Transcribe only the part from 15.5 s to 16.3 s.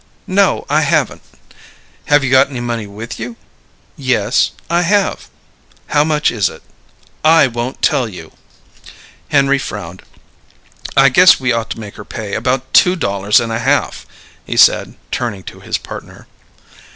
his partner.